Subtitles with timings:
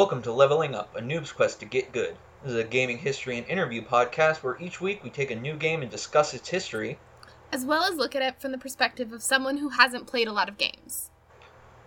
[0.00, 2.16] Welcome to Leveling Up, a noob's quest to get good.
[2.42, 5.56] This is a gaming history and interview podcast where each week we take a new
[5.56, 6.98] game and discuss its history.
[7.52, 10.32] as well as look at it from the perspective of someone who hasn't played a
[10.32, 11.10] lot of games.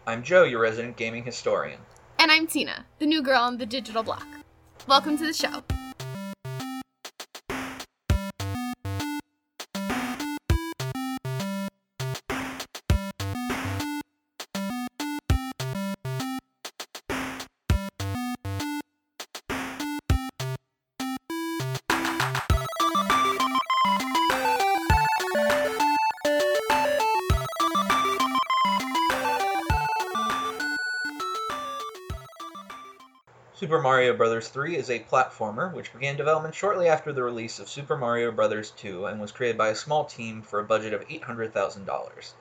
[0.05, 1.79] I'm Joe, your resident gaming historian.
[2.19, 4.27] And I'm Tina, the new girl on the digital block.
[4.85, 5.63] Welcome to the show.
[33.83, 34.47] Mario Bros.
[34.47, 38.71] 3 is a platformer which began development shortly after the release of Super Mario Bros.
[38.71, 42.31] 2 and was created by a small team for a budget of $800,000.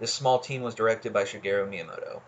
[0.00, 2.22] This small team was directed by Shigeru Miyamoto.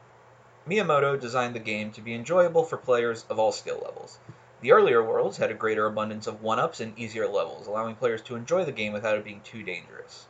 [0.64, 4.20] Miyamoto designed the game to be enjoyable for players of all skill levels.
[4.60, 8.36] The earlier worlds had a greater abundance of one-ups and easier levels, allowing players to
[8.36, 10.28] enjoy the game without it being too dangerous.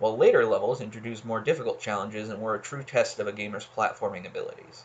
[0.00, 3.68] While later levels introduced more difficult challenges and were a true test of a gamer's
[3.76, 4.82] platforming abilities.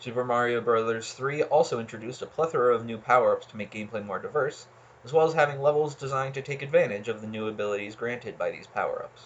[0.00, 1.12] Super Mario Bros.
[1.12, 4.68] 3 also introduced a plethora of new power-ups to make gameplay more diverse,
[5.04, 8.52] as well as having levels designed to take advantage of the new abilities granted by
[8.52, 9.22] these power-ups.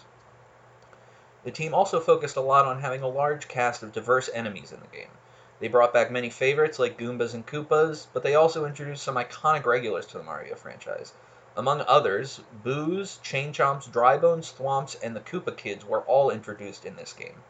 [1.43, 4.79] The team also focused a lot on having a large cast of diverse enemies in
[4.79, 5.11] the game.
[5.59, 9.67] They brought back many favorites like Goombas and Koopas, but they also introduced some iconic
[9.67, 11.13] regulars to the Mario franchise.
[11.55, 16.95] Among others, Boos, Chain Chomps, Drybones, Thwomps, and the Koopa Kids were all introduced in
[16.95, 17.43] this game.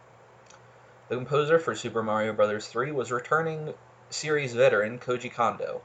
[1.09, 2.65] The composer for Super Mario Bros.
[2.65, 3.73] 3 was returning
[4.09, 5.81] series veteran Koji Kondo.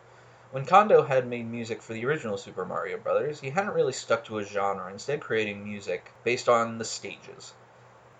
[0.53, 4.25] When Kondo had made music for the original Super Mario Bros., he hadn't really stuck
[4.27, 7.53] to a genre, instead creating music based on the stages.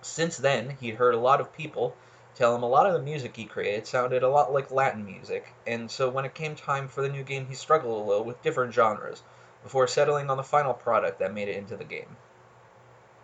[0.03, 1.95] Since then, he'd heard a lot of people
[2.35, 5.55] tell him a lot of the music he created sounded a lot like Latin music,
[5.69, 8.43] and so when it came time for the new game, he struggled a little with
[8.43, 9.23] different genres,
[9.63, 12.17] before settling on the final product that made it into the game.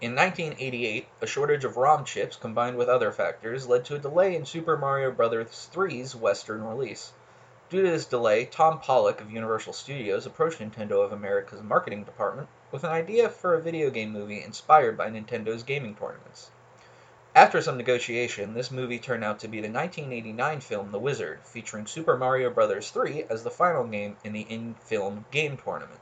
[0.00, 4.35] In 1988, a shortage of ROM chips combined with other factors led to a delay
[4.35, 5.70] in Super Mario Bros.
[5.73, 7.13] 3's Western release.
[7.70, 12.48] Due to this delay, Tom Pollock of Universal Studios approached Nintendo of America's marketing department
[12.73, 16.51] with an idea for a video game movie inspired by Nintendo's gaming tournaments.
[17.36, 21.86] After some negotiation, this movie turned out to be the 1989 film The Wizard, featuring
[21.86, 22.91] Super Mario Bros.
[22.91, 26.01] 3 as the final game in the in-film game tournament.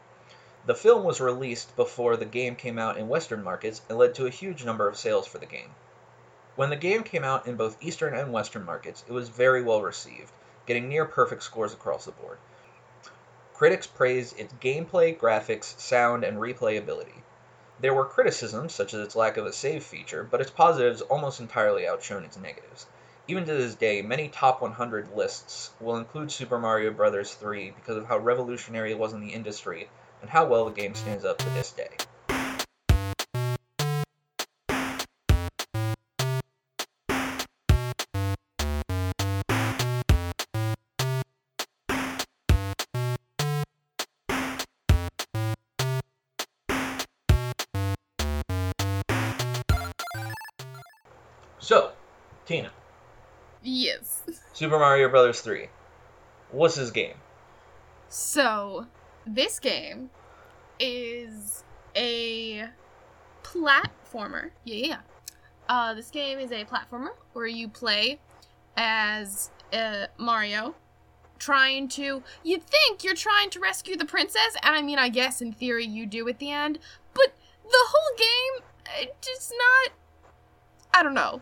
[0.65, 4.27] The film was released before the game came out in Western markets and led to
[4.27, 5.75] a huge number of sales for the game.
[6.55, 9.83] When the game came out in both Eastern and Western markets, it was very well
[9.83, 10.31] received,
[10.65, 12.39] getting near perfect scores across the board.
[13.55, 17.23] Critics praised its gameplay, graphics, sound, and replayability.
[17.81, 21.41] There were criticisms, such as its lack of a save feature, but its positives almost
[21.41, 22.87] entirely outshone its negatives.
[23.27, 27.35] Even to this day, many top 100 lists will include Super Mario Bros.
[27.35, 29.89] 3 because of how revolutionary it was in the industry
[30.23, 31.91] and how well the game stands up to this day.
[51.59, 51.93] So,
[52.47, 52.71] Tina,
[53.63, 54.23] Yes.
[54.53, 55.41] Super Mario Bros.
[55.41, 55.69] 3.
[56.51, 57.15] What's this game?
[58.09, 58.87] So,
[59.27, 60.11] this game
[60.79, 61.65] is
[61.97, 62.69] a
[63.43, 64.51] platformer.
[64.65, 64.99] Yeah, yeah.
[65.69, 68.19] Uh, this game is a platformer where you play
[68.77, 70.75] as uh, Mario
[71.39, 72.23] trying to.
[72.43, 75.87] You'd think you're trying to rescue the princess, and I mean, I guess in theory
[75.87, 76.79] you do at the end,
[77.15, 77.35] but
[77.65, 78.65] the whole game,
[79.01, 79.97] it just not.
[80.95, 81.41] I don't know.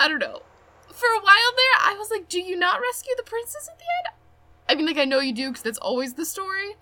[0.00, 0.42] I don't know.
[0.88, 3.84] For a while there, I was like, do you not rescue the princess at the
[3.84, 4.17] end?
[4.68, 6.74] I mean, like, I know you do because that's always the story.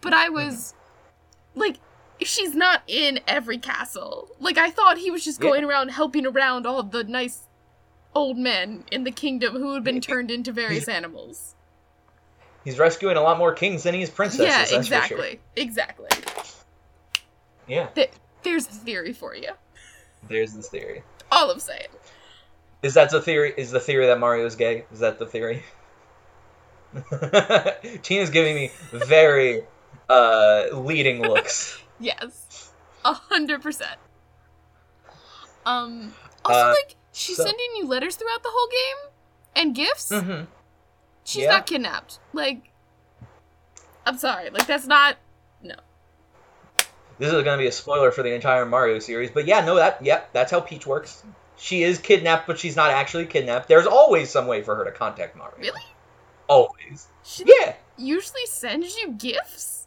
[0.00, 0.74] But I was
[1.54, 1.78] like,
[2.20, 4.28] she's not in every castle.
[4.40, 5.48] Like, I thought he was just Yeah.
[5.48, 7.48] going around helping around all the nice
[8.14, 11.54] old men in the kingdom who had been turned into various animals.
[12.64, 14.46] He's rescuing a lot more kings than he is princesses.
[14.46, 14.78] yeah, for sure.
[14.78, 15.40] exactly.
[15.56, 16.08] Exactly.
[17.66, 18.10] Yeah, Th-
[18.42, 19.50] there's a theory for you.
[20.28, 21.02] there's this theory.
[21.32, 21.88] All I'm saying.
[22.82, 23.54] Is that the theory?
[23.56, 24.84] Is the theory that Mario's gay?
[24.92, 25.62] Is that the theory?
[28.02, 29.62] Tina's giving me very
[30.08, 31.78] uh, leading looks.
[32.00, 32.72] Yes.
[33.04, 33.96] A hundred percent.
[35.64, 36.12] Um
[36.44, 39.10] also Uh, like she's so- sending you letters throughout the whole game
[39.56, 40.10] and gifts.
[40.10, 40.44] Mm-hmm.
[41.24, 41.50] She's Yeah.
[41.50, 42.18] not kidnapped.
[42.32, 42.70] Like
[44.06, 45.16] I'm sorry, like that's not
[45.62, 45.76] no.
[47.18, 49.76] This is going to be a spoiler for the entire Mario series, but yeah, no,
[49.76, 51.22] that yep, that's how Peach works.
[51.56, 53.68] She is kidnapped, but she's not actually kidnapped.
[53.68, 55.54] There's always some way for her to contact Mario.
[55.58, 55.80] Really?
[56.48, 57.08] Always.
[57.22, 57.74] She yeah.
[57.96, 59.86] Usually sends you gifts?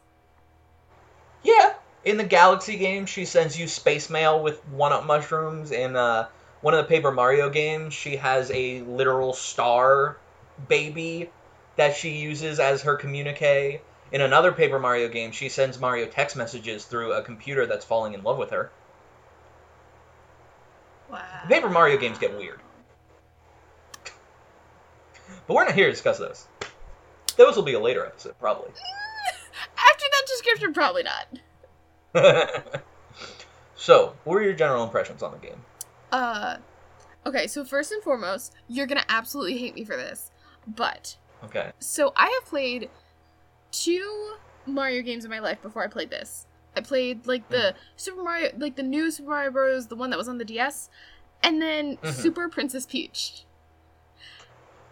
[1.44, 1.74] Yeah,
[2.04, 5.71] in the Galaxy game, she sends you space mail with one-up mushrooms.
[5.71, 6.27] In uh,
[6.62, 10.18] one of the Paper Mario games, she has a literal star
[10.68, 11.30] baby
[11.75, 13.81] that she uses as her communique.
[14.12, 18.13] In another Paper Mario game, she sends Mario text messages through a computer that's falling
[18.13, 18.71] in love with her.
[21.12, 21.19] Wow.
[21.44, 22.59] The Paper Mario games get weird.
[25.47, 26.47] But we're not here to discuss those.
[27.38, 28.69] Those will be a later episode, probably.
[29.77, 31.27] After that description, probably not.
[33.75, 35.61] so, what were your general impressions on the game?
[36.11, 36.57] Uh,
[37.25, 40.31] okay, so first and foremost, you're gonna absolutely hate me for this,
[40.67, 41.71] but Okay.
[41.79, 42.89] so I have played
[43.71, 44.35] two
[44.65, 46.45] Mario games in my life before I played this.
[46.75, 50.17] I played like the Super Mario, like the new Super Mario Bros, the one that
[50.17, 50.89] was on the DS,
[51.44, 52.13] and then Mhm.
[52.13, 53.44] Super Princess Peach.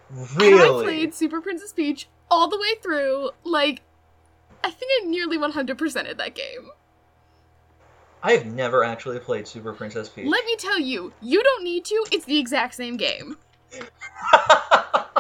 [0.10, 0.54] Really?
[0.54, 3.32] And I played Super Princess Peach all the way through.
[3.44, 3.82] Like,
[4.64, 6.70] I think I nearly 100%ed that game.
[8.24, 10.28] I have never actually played Super Princess Peach.
[10.28, 12.06] Let me tell you, you don't need to.
[12.12, 13.38] It's the exact same game.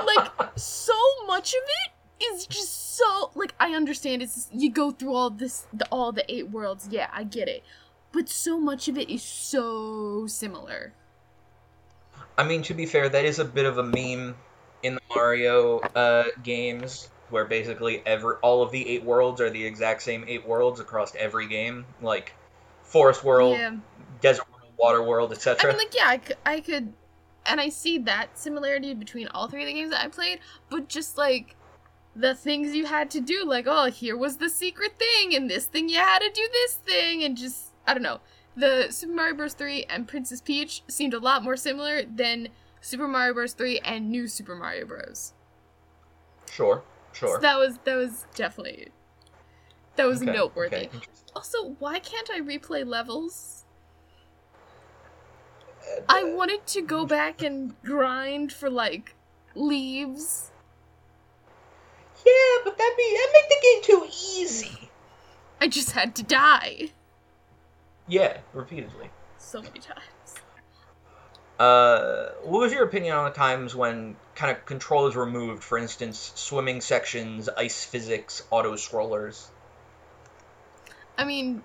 [0.05, 0.93] Like, so
[1.25, 1.91] much of it
[2.23, 6.31] is just so like I understand it's you go through all this the, all the
[6.33, 6.87] eight worlds.
[6.89, 7.63] Yeah, I get it.
[8.11, 10.93] But so much of it is so similar.
[12.37, 14.35] I mean, to be fair, that is a bit of a meme
[14.85, 19.65] in the Mario uh, games, where basically every all of the eight worlds are the
[19.65, 22.33] exact same eight worlds across every game, like
[22.83, 23.75] Forest World, Yeah.
[24.21, 25.69] Desert World, Water World, etc.
[25.69, 26.93] I mean, like, yeah, I could, I could,
[27.45, 30.39] and I see that similarity between all three of the games that I played,
[30.69, 31.55] but just like
[32.15, 35.65] the things you had to do, like, oh, here was the secret thing, and this
[35.65, 38.19] thing you had to do this thing, and just, I don't know.
[38.55, 39.53] The Super Mario Bros.
[39.53, 42.47] 3 and Princess Peach seemed a lot more similar than
[42.85, 43.53] Super Mario Bros.
[43.53, 45.33] 3 and New Super Mario Bros.
[46.51, 46.83] Sure,
[47.13, 47.37] sure.
[47.37, 48.89] So that was that was definitely
[49.95, 50.75] that was Okay, noteworthy.
[50.75, 50.99] okay.
[51.35, 53.65] Also, why can't I replay levels?
[55.81, 59.15] Uh, I wanted to go back and grind for like
[59.55, 60.51] leaves.
[62.23, 62.33] Yeah,
[62.63, 64.05] but that'd be that make the game too
[64.37, 64.91] easy.
[65.59, 66.89] I just had to die
[68.07, 69.09] Yeah, repeatedly.
[69.39, 70.03] so many times.
[71.57, 75.63] Uh, what was your opinion on the times when kind of control is removed?
[75.63, 79.47] For instance, swimming sections, ice physics, auto scrollers.
[81.17, 81.61] I mean,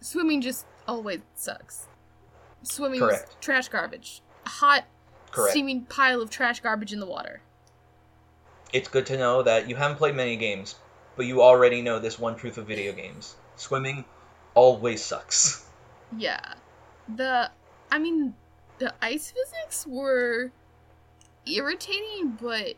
[0.00, 1.86] swimming just always sucks.
[2.62, 4.20] Swimming is trash garbage.
[4.44, 4.84] A hot,
[5.30, 5.52] Correct.
[5.52, 7.40] steaming pile of trash garbage in the water.
[8.72, 10.74] It's good to know that you haven't played many games,
[11.16, 14.04] but you already know this one truth of video games: swimming
[14.54, 15.64] always sucks.
[16.16, 16.54] Yeah.
[17.14, 17.50] The
[17.92, 18.34] I mean
[18.78, 20.50] the ice physics were
[21.46, 22.74] irritating but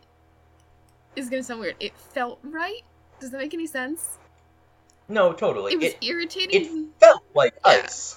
[1.17, 1.77] it's gonna sound weird.
[1.81, 2.83] It felt right.
[3.19, 4.19] Does that make any sense?
[5.09, 5.73] No, totally.
[5.73, 6.85] It was It, irritating.
[6.95, 7.83] it felt like Yeah.
[7.85, 8.17] ice.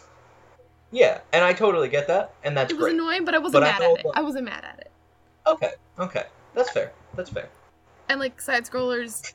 [0.92, 2.78] Yeah, and I totally get that, and that's great.
[2.78, 2.94] It was great.
[2.94, 4.08] annoying, but I wasn't But mad felt at it.
[4.10, 4.92] like- I wasn't mad at it.
[5.48, 6.94] Okay, okay, that's fair.
[7.16, 7.50] That's fair.
[8.10, 9.34] And like side scrollers,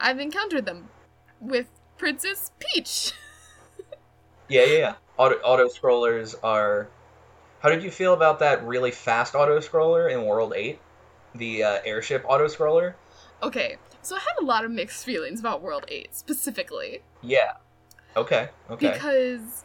[0.00, 0.88] I've encountered them
[1.40, 1.68] with
[1.98, 3.12] Princess Peach.
[4.48, 4.94] Yeah, yeah, yeah.
[5.16, 6.86] Auto auto scrollers are.
[7.66, 10.78] How did you feel about that really fast auto scroller in World Eight,
[11.34, 12.94] the uh, airship auto scroller?
[13.42, 17.02] okay, so I had a lot of mixed feelings about World 8 specifically.
[17.22, 17.54] Yeah.
[18.16, 18.50] Okay.
[18.70, 18.92] Okay.
[18.92, 19.64] because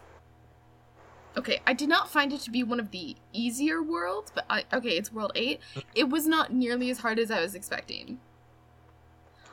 [1.38, 4.66] okay i did not find it to be one of the easier worlds but i
[4.74, 5.62] okay it's world 8
[5.96, 8.20] it was not nearly as hard as i was expecting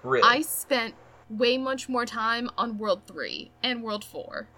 [0.02, 0.26] really.
[0.26, 0.94] i spent
[1.30, 4.48] way much more time on world 3 and world 4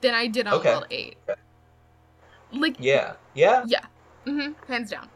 [0.00, 0.70] than i did on Okay.
[0.70, 1.40] world 8 Okay.
[2.60, 3.14] Like Yeah.
[3.34, 3.66] Yeah.
[3.66, 3.84] Yeah.
[4.24, 5.08] hmm hands down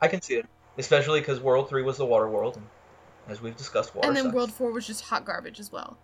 [0.00, 0.46] I can see it,
[0.78, 2.66] especially because World Three was the water world, and
[3.28, 4.34] as we've discussed, water and then sucks.
[4.34, 5.96] world 4 was just hot garbage as well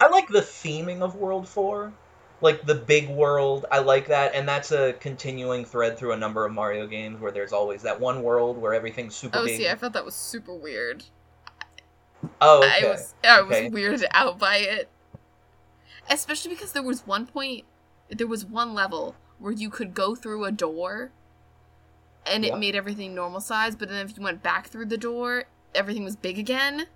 [0.00, 1.92] I like the theming of World Four,
[2.40, 3.66] like the big world.
[3.70, 7.32] I like that, and that's a continuing thread through a number of Mario games where
[7.32, 9.56] there's always that one world where everything's super oh big.
[9.56, 11.04] see i thought that was super weird
[12.40, 12.86] oh, okay.
[12.86, 13.70] I was I was Okay.
[13.70, 14.88] weirded out by it.
[16.10, 17.64] Especially because there was one point
[18.18, 21.10] there was one level where you could go through a door
[22.26, 22.56] and it Yeah.
[22.56, 26.14] made everything normal size, but then if you went back through the door, everything was
[26.16, 26.86] big again.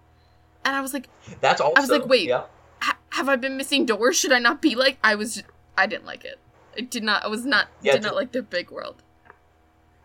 [0.64, 1.08] And I was like,
[1.40, 1.74] That's also.
[1.76, 2.28] I was like, wait.
[2.28, 2.44] Yeah.
[2.80, 4.16] "Ha- have I been missing doors?
[4.16, 5.42] Should I not be like I was
[5.76, 6.38] I didn't like it.
[6.76, 9.02] I did not I was not Yeah, did ju- not like the big world.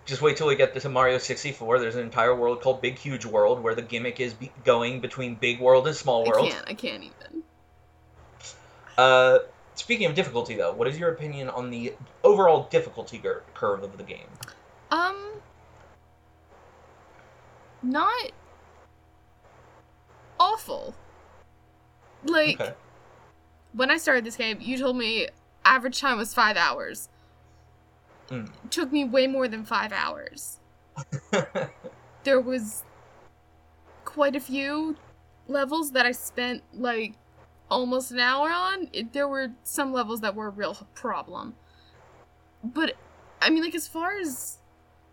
[0.05, 1.79] Just wait till we get to Mario 64.
[1.79, 5.35] There's an entire world called Big Huge World where the gimmick is be- going between
[5.35, 6.47] Big World and Small World.
[6.47, 7.43] I can't I can't even.
[8.97, 9.39] Uh,
[9.75, 13.97] speaking of difficulty, though, what is your opinion on the overall difficulty cur- curve of
[13.97, 14.27] the game?
[14.91, 15.33] Um,
[17.81, 18.31] not
[20.39, 20.93] awful.
[22.23, 22.73] Like Okay.
[23.73, 25.27] when I started this game, you told me
[25.65, 27.09] average time was five hours.
[28.29, 28.47] Mm.
[28.65, 30.59] It took me way more than five hours.
[32.23, 32.83] There was
[34.05, 34.95] quite a few
[35.47, 37.13] levels that I spent like
[37.71, 38.89] almost an hour on.
[38.93, 41.55] It, there were some levels that were a real problem.
[42.63, 42.95] But
[43.41, 44.59] I mean, like as far as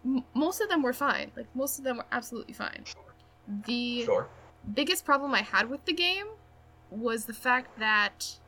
[0.04, 1.30] m- most of them were fine.
[1.36, 2.84] Like most of them were absolutely fine.
[3.66, 4.28] The sure.
[4.74, 6.26] biggest problem I had with the game
[6.90, 8.38] was the fact that,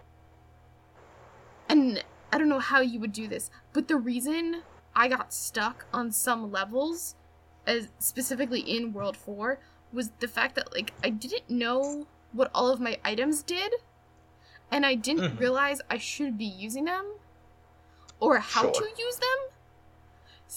[1.69, 4.63] and I don't know how you would do this, but the reason
[4.95, 7.15] I got stuck on some levels,
[7.67, 9.61] as specifically in World Four,
[9.93, 13.73] was the fact that like I didn't know what all of my items did,
[14.71, 15.41] and I didn't Mhm.
[15.41, 17.15] realize I should be using them,
[18.21, 18.73] or how Sure.
[18.73, 19.39] to use them.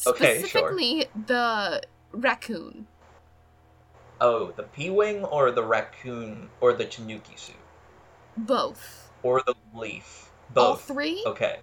[0.08, 0.48] Okay, sure.
[0.48, 2.88] Specifically, the raccoon.
[4.22, 7.56] Oh, the P Wing or the raccoon or the Tanuki suit?
[8.38, 9.12] Both.
[9.22, 10.32] Or the leaf?
[10.50, 10.66] Both.
[10.68, 11.24] All three?
[11.26, 11.60] Okay.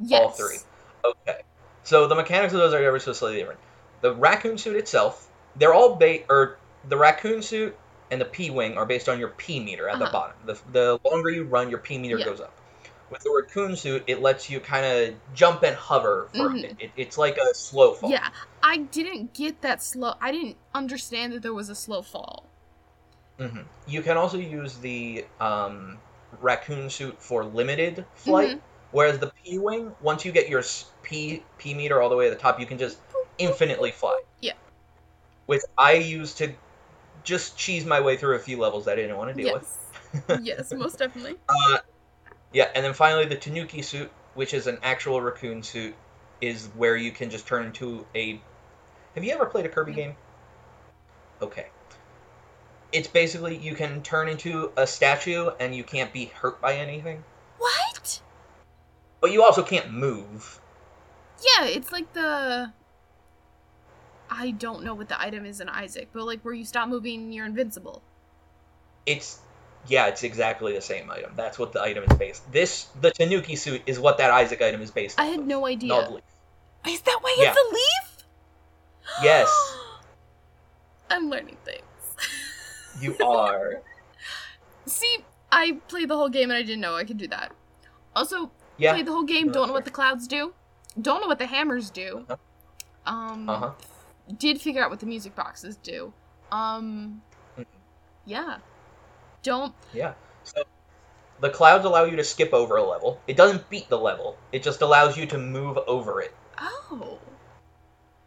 [0.00, 0.22] Yes.
[0.22, 0.58] All three.
[1.04, 1.42] Okay.
[1.84, 3.60] So the mechanics of those are ever so slightly different.
[4.00, 7.76] The raccoon suit itself, they're all ba- or the raccoon suit
[8.10, 10.12] and the P wing are based on your P meter at the Uh-huh.
[10.12, 10.36] bottom.
[10.46, 12.24] The, the longer you run, your P meter Yeah.
[12.26, 12.52] goes up.
[13.10, 16.58] With the raccoon suit, it lets you kind of jump and hover for Mhm.
[16.58, 16.76] a bit.
[16.80, 18.10] It, it's like a slow fall.
[18.10, 18.30] Yeah,
[18.62, 20.14] I didn't get that slow.
[20.20, 22.44] I didn't understand that there was a slow fall.
[23.38, 25.98] hmm You can also use the um,
[26.40, 28.58] raccoon suit for limited flight, Mm-hmm.
[28.92, 30.62] whereas the P wing, once you get your
[31.02, 32.98] P P meter all the way to the top, you can just
[33.38, 34.18] infinitely fly.
[34.40, 34.54] Yeah.
[35.46, 36.54] Which I used to
[37.26, 39.92] just cheese my way through a few levels that I didn't want to deal with.
[40.28, 40.40] Yes.
[40.42, 41.34] yes, most definitely.
[41.48, 41.78] Uh,
[42.52, 45.94] yeah, and then finally the Tanuki suit, which is an actual raccoon suit,
[46.40, 48.40] is where you can just turn into a.
[49.14, 49.96] Have you ever played a Kirby No.
[49.96, 50.16] game?
[51.42, 51.66] Okay.
[52.92, 57.24] It's basically you can turn into a statue and you can't be hurt by anything,
[57.58, 58.20] What?
[59.20, 60.60] but you also can't move.
[61.40, 62.72] Yeah, it's like the.
[64.30, 67.32] I don't know what the item is in Isaac, but like where you stop moving,
[67.32, 68.02] you're invincible.
[69.06, 69.38] It's
[69.88, 71.32] yeah, it's exactly the same item.
[71.36, 72.50] That's what the item is based.
[72.52, 75.20] This the Tanuki suit is what that Isaac item is based.
[75.20, 75.46] I had of.
[75.46, 75.88] no idea.
[75.88, 76.22] Not leaf.
[76.88, 77.50] Is that why Yeah.
[77.50, 78.24] it's a leaf?
[79.22, 79.76] Yes.
[81.10, 81.82] I'm learning things.
[83.00, 83.82] You are.
[84.86, 85.18] See,
[85.52, 87.52] I played the whole game and I didn't know I could do that.
[88.14, 88.94] Also, Yeah.
[88.94, 90.54] played the whole game, No, don't know that's what the clouds do,
[91.00, 92.24] don't know what the hammers do.
[92.28, 92.36] Uh-huh.
[93.14, 93.70] Um, Uh huh.
[94.38, 96.12] Did figure out what the music boxes do.
[96.50, 97.22] Um,
[97.58, 97.66] Mhm.
[98.24, 98.58] yeah.
[99.42, 99.74] Don't.
[99.92, 100.14] Yeah.
[100.44, 100.64] So
[101.40, 103.20] the clouds allow you to skip over a level.
[103.26, 104.38] It doesn't beat the level.
[104.52, 106.34] It just allows you to move over it.
[106.58, 107.18] Oh.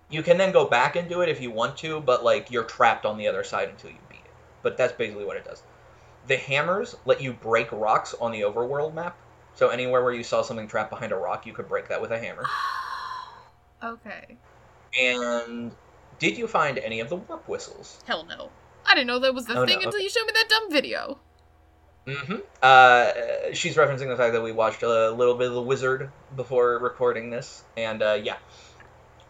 [0.10, 2.63] You can then go back and do it if you want to, but like you're
[2.63, 4.32] trapped on the other side until you beat it.
[4.62, 5.63] But that's basically what it does.
[6.27, 9.15] The hammers let you break rocks on the overworld map.
[9.56, 12.12] So anywhere where you saw something trapped behind a rock, you could break that with
[12.12, 12.46] a hammer.
[13.84, 14.38] okay.
[15.00, 15.75] And
[16.20, 18.02] did you find any of the warp whistles?
[18.06, 18.50] Hell no.
[18.86, 20.72] I didn't know that was the Oh, no, thing until you showed me that dumb
[20.72, 21.20] video.
[22.08, 22.38] Mm-hmm.
[22.62, 26.80] Uh, she's referencing the fact that we watched a little bit of The Wizard before
[26.80, 28.38] recording this, and uh, yeah,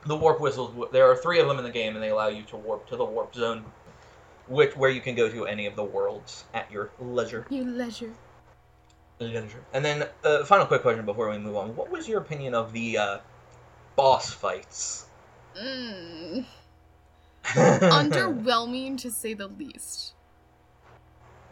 [0.05, 0.88] the warp whistles.
[0.91, 2.96] There are three of them in the game, and they allow you to warp to
[2.96, 3.65] the warp zone,
[4.48, 7.46] which where you can go to any of the worlds at your leisure.
[7.50, 8.13] You leisure.
[9.19, 9.63] Leisure.
[9.74, 12.72] And then, uh, final quick question before we move on: What was your opinion of
[12.72, 13.17] the uh,
[13.98, 15.05] boss fights?
[15.60, 16.46] Mm.
[17.89, 20.13] Underwhelming to say the least.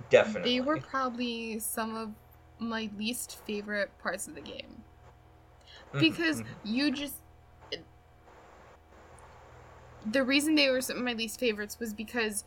[0.10, 0.54] Definitely.
[0.54, 2.12] They were probably some of
[2.60, 4.84] my least favorite parts of the game.
[5.94, 6.48] Mhm, because mhm.
[6.64, 7.16] you just
[10.10, 12.46] the reason they were some of my least favorites was because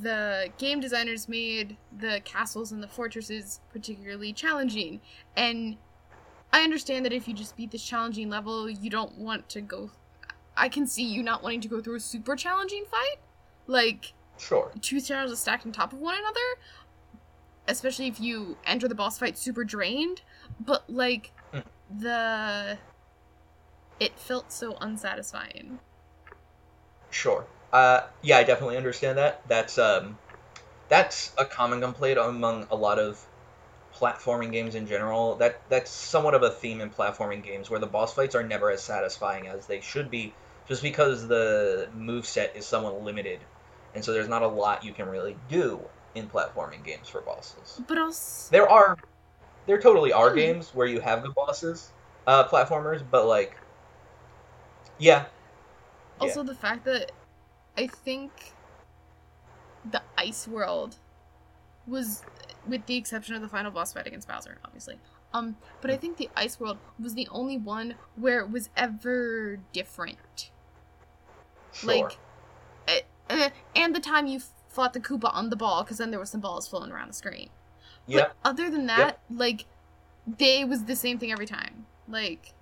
[0.00, 5.00] the game designers made the castles and the fortresses particularly challenging
[5.36, 5.76] and
[6.52, 9.90] i understand that if you just beat this challenging level you don't want to go
[10.56, 13.18] i can see you not wanting to go through a super challenging fight
[13.66, 14.70] like sure.
[14.80, 16.60] two towers are stacked on top of one another
[17.68, 20.22] especially if you enter the boss fight super drained
[20.60, 21.62] but like Mm.
[22.00, 22.78] the
[24.00, 25.78] it felt so unsatisfying
[27.10, 27.46] Sure.
[27.72, 29.46] Uh, yeah, I definitely understand that.
[29.48, 30.18] That's um,
[30.88, 33.24] that's a common complaint among a lot of
[33.94, 35.36] platforming games in general.
[35.36, 38.70] That that's somewhat of a theme in platforming games where the boss fights are never
[38.70, 40.34] as satisfying as they should be,
[40.68, 43.40] just because the move set is somewhat limited,
[43.94, 45.80] and so there's not a lot you can really do
[46.14, 47.80] in platforming games for bosses.
[47.86, 48.96] but also There are,
[49.66, 50.36] there totally are Hmm.
[50.36, 51.92] games where you have good bosses,
[52.26, 53.56] uh, platformers, but like,
[54.98, 55.26] yeah,
[56.20, 57.12] also the fact that
[57.76, 58.32] i think
[59.90, 60.96] the ice world
[61.86, 62.22] was,
[62.66, 64.98] with the exception of the final boss fight against Bowser, obviously.
[65.32, 69.58] Um, but I think the Ice World was the only one where it was ever
[69.72, 70.50] different.
[71.76, 72.10] Sure.
[72.88, 76.20] Like, uh, and the time you fought the Koopa on the ball, because then there
[76.20, 77.50] were some balls floating around the screen.
[78.06, 78.20] yeah.
[78.20, 79.64] But other than that, like,
[80.26, 81.86] they was the same thing every time.
[82.08, 82.52] Like,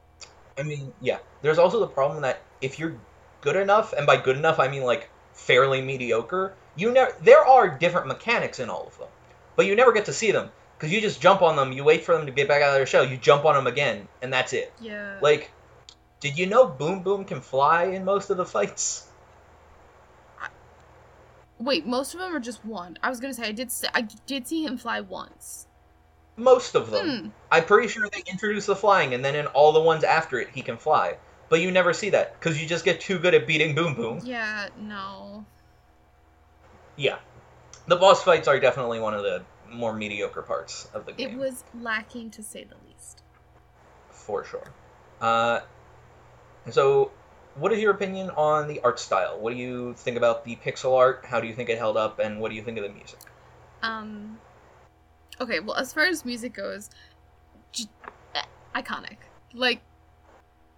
[0.59, 1.19] I mean, yeah.
[1.43, 2.97] There's also the problem that if you're
[3.41, 7.15] good enough, and by good enough I mean like fairly mediocre, you never.
[7.23, 9.09] There are different mechanics in all of them,
[9.57, 11.73] but you never get to see them because you just jump on them.
[11.73, 13.05] You wait for them to get back out of their shell.
[13.05, 14.73] You jump on them again, and that's it.
[14.81, 15.19] yeah.
[15.21, 15.51] Like,
[16.25, 19.07] did you know Boom Boom can fly in most of the fights?
[21.59, 22.97] Wait, most of them are just one.
[23.03, 23.71] I was gonna say I did.
[23.71, 25.67] See, I did see him fly once.
[26.39, 27.09] Most of them.
[27.09, 27.29] Hmm.
[27.53, 30.49] I'm pretty sure they introduce the flying, and then in all the ones after it,
[30.55, 31.19] he can fly.
[31.51, 34.21] But you never see that because you just get too good at beating Boom Boom.
[34.25, 34.69] Yeah.
[34.81, 35.45] No.
[36.97, 37.19] Yeah,
[37.87, 41.33] the boss fights are definitely one of the more mediocre parts of the game.
[41.33, 43.23] It was lacking to say the least.
[44.11, 44.69] for sure.
[45.21, 45.61] Uh,
[46.71, 47.11] so,
[47.57, 49.39] what is your opinion on the art style?
[49.39, 51.25] What do you think about the pixel art?
[51.27, 53.19] How do you think it held up, and what do you think of the music?
[53.83, 54.39] Um.
[55.41, 55.61] Okay.
[55.61, 56.91] Well, as far as music goes,
[57.73, 57.89] j-
[58.35, 58.43] eh,
[58.75, 59.19] iconic.
[59.53, 59.83] Like,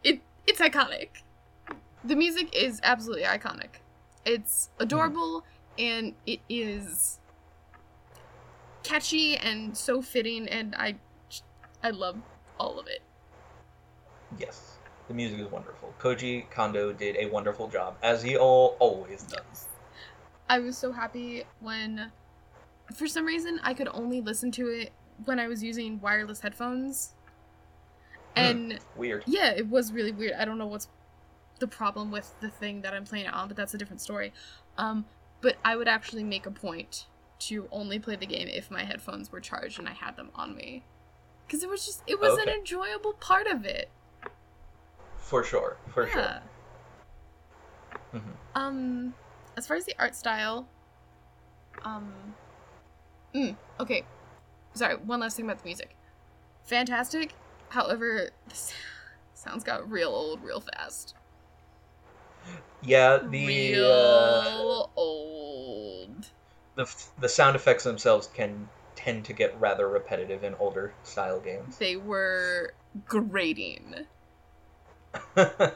[0.02, 0.21] it.
[0.47, 1.09] It's iconic.
[2.05, 3.81] The music is absolutely iconic.
[4.25, 5.45] It's adorable
[5.78, 7.19] and it is
[8.83, 10.97] catchy and so fitting, and I,
[11.83, 12.19] I love
[12.59, 13.02] all of it.
[14.38, 14.75] Yes,
[15.08, 15.94] the music is wonderful.
[16.00, 19.68] Koji Kondo did a wonderful job, as he al- always does.
[20.48, 22.12] I was so happy when,
[22.94, 24.92] for some reason, I could only listen to it
[25.25, 27.14] when I was using wireless headphones.
[28.34, 29.25] And Weird.
[29.26, 30.34] yeah, it was really weird.
[30.38, 30.88] I don't know what's
[31.58, 34.32] the problem with the thing that I'm playing it on, but that's a different story.
[34.76, 35.06] Um,
[35.40, 37.06] but I would actually make a point
[37.38, 40.54] to only play the game if my headphones were charged and I had them on
[40.54, 40.85] me.
[41.46, 43.90] Because it was just, it was an enjoyable part of it.
[45.26, 45.76] For sure.
[45.92, 46.20] For sure.
[46.22, 46.40] yeah.
[48.14, 48.22] Mhm.
[48.54, 49.14] Um,
[49.56, 50.68] as far as the art style,
[51.82, 52.12] um,
[53.34, 54.04] mm, okay.
[54.74, 55.96] Sorry, one last thing about the music.
[56.64, 57.34] Fantastic.
[57.70, 58.54] However, the
[59.34, 61.16] sounds got real old real fast.
[62.82, 66.28] Yeah, the real uh, old.
[66.76, 71.78] the the sound effects themselves can tend to get rather repetitive in older style games.
[71.78, 72.74] They were
[73.06, 74.06] grating.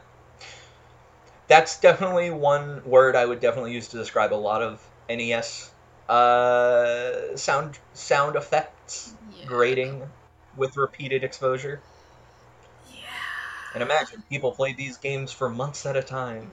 [1.48, 5.70] That's definitely one word I would definitely use to describe a lot of NES
[6.08, 9.46] uh, sound sound effects, Yeah.
[9.46, 10.02] grating
[10.56, 11.80] with repeated exposure.
[12.92, 13.00] Yeah.
[13.74, 16.50] And imagine people played these games for months at a time.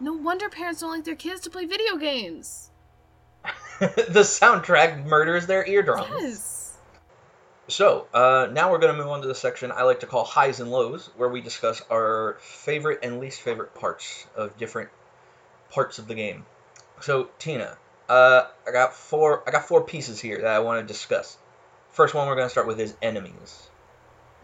[0.00, 0.12] No.
[0.12, 2.70] No wonder parents don't like their kids to play video games.
[3.80, 6.08] the soundtrack murders their eardrums.
[6.20, 6.57] Yes.
[7.68, 10.24] So, uh, now we're going to move on to the section I like to call
[10.24, 14.88] highs and lows, where we discuss our favorite and least favorite parts of different
[15.70, 16.46] parts of the game.
[17.02, 17.76] So, Tina,
[18.08, 19.46] uh, I got four.
[19.46, 21.36] I got four pieces here that I want to discuss.
[21.90, 23.68] First one we're going to start with is enemies.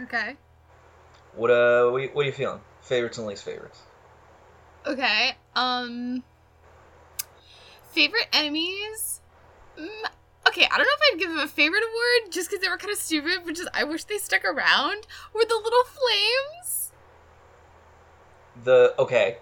[0.03, 0.37] Okay.
[1.35, 2.61] What uh, what, are you- what are you feeling?
[2.83, 3.81] Favorites and least favorites.
[4.87, 5.33] Okay.
[5.57, 6.23] Um.
[7.93, 9.21] Favorite enemies?
[9.79, 9.89] Mm,
[10.49, 10.94] okay, I don't know
[11.45, 13.55] if I'd give them a favorite award just because they were kind of stupid, but
[13.55, 15.07] just I wish they stuck around.
[15.35, 16.93] Were the little flames?
[18.65, 19.39] The okay.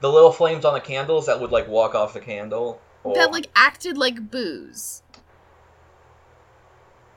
[0.00, 2.80] The little flames on the candles that would like walk off the candle.
[3.04, 3.32] or- that oh.
[3.32, 5.02] like acted like Boos.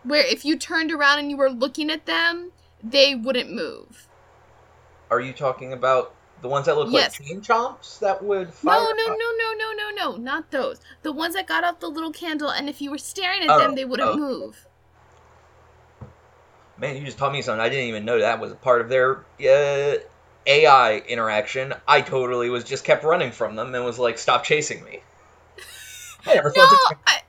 [0.04, 2.52] Where if you turned around and you were looking at them,
[2.84, 4.08] they wouldn't move.
[5.10, 6.14] Are you talking about
[6.46, 7.20] the ones that look Yes.
[7.20, 8.80] like chain chomps that would fire?
[8.80, 10.80] no, no, no, no, no, no, no, not those.
[11.02, 13.58] The ones that got off the little candle, and if you were staring at Oh,
[13.58, 14.16] them, they wouldn't oh.
[14.16, 14.68] move.
[16.78, 17.60] Man, you just taught me something.
[17.62, 19.98] I didn't even know that was a part of their uh,
[20.46, 21.74] AI interaction.
[21.88, 25.02] I totally was just kept running from them and was like, "Stop chasing me."
[26.28, 27.22] I never No, thought I,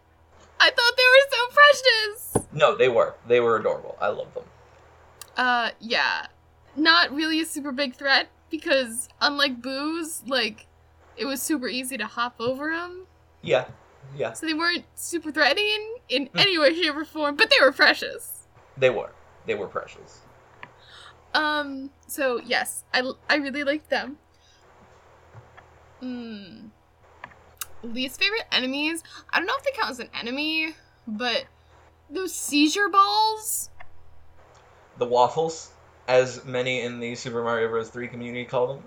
[0.60, 2.48] I thought they were so precious.
[2.52, 3.14] No, they were.
[3.26, 3.96] They were adorable.
[3.98, 4.44] I love them.
[5.36, 6.26] Uh, yeah,
[6.76, 10.66] not really a super big threat because unlike Boos, like
[11.16, 13.06] it was super easy to hop over them,
[13.42, 13.66] Yeah,
[14.16, 16.38] yeah, so they weren't super threatening in Hmm.
[16.38, 17.36] any way, shape, or form.
[17.36, 18.46] But they were precious.
[18.76, 19.10] they were.
[19.46, 20.20] They were precious.
[21.34, 24.18] Um, so yes, I I really liked them.
[26.00, 26.68] Hmm.
[27.82, 29.02] Least favorite enemies?
[29.32, 30.74] I don't know if they count as an enemy,
[31.06, 31.44] but
[32.10, 33.70] those seizure balls.
[34.98, 35.70] The waffles,
[36.08, 37.88] as many in the Super Mario Bros.
[37.90, 38.82] 3 community call them.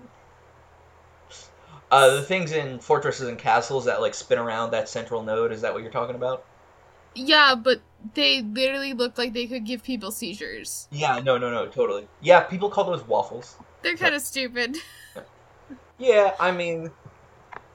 [1.90, 5.50] Uh, the things in fortresses and castles that like spin around that central node.
[5.52, 6.44] Is that what you're talking about?
[7.16, 7.80] Yeah, but
[8.14, 10.86] they literally looked like they could give people seizures.
[10.92, 11.18] Yeah.
[11.18, 11.36] No.
[11.36, 11.50] No.
[11.50, 11.66] No.
[11.66, 12.06] Totally.
[12.20, 12.40] Yeah.
[12.42, 13.56] People call those waffles.
[13.82, 14.76] They're kind of stupid.
[15.98, 16.34] Yeah.
[16.40, 16.90] I mean.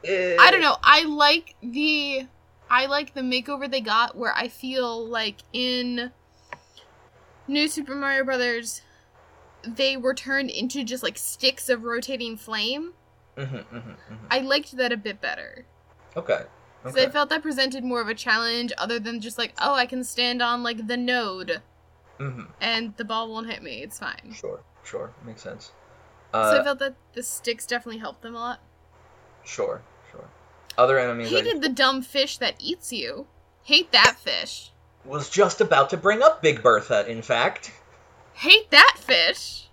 [0.04, 0.78] eh, I don't know.
[0.82, 2.26] I like the
[2.72, 6.12] I like the makeover they got where I feel like in
[7.48, 8.82] New Super Mario Brothers
[9.68, 12.94] they were turned into just like sticks of rotating flame.
[13.38, 14.26] Mm-hmm, mm-hmm, mm-hmm.
[14.32, 15.66] I liked that a bit better.
[16.16, 16.44] Okay.
[16.84, 17.08] Because Okay.
[17.08, 20.04] I felt that presented more of a challenge other than just like, oh, I can
[20.04, 21.62] stand on like the node
[22.20, 22.44] mm-hmm.
[22.62, 23.82] and the ball won't hit me.
[23.82, 24.32] It's fine.
[24.34, 24.62] Sure.
[24.84, 25.12] Sure.
[25.26, 25.72] Makes sense.
[26.34, 28.60] so Uh, I felt that the sticks definitely helped them a lot.
[29.44, 29.82] sure.
[30.12, 30.26] Sure.
[30.78, 31.28] Other enemies.
[31.34, 33.28] I Hated the dumb fish that eats you.
[33.64, 34.72] Hate that fish.
[35.04, 37.06] was just about to bring up Big Bertha.
[37.10, 37.72] In fact.
[38.36, 39.68] Hate that fish.